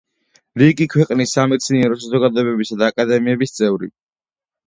[0.61, 3.93] რიგი ქვეყნის სამეცნიერო საზოგადოებებისა და აკადემიების წევრი.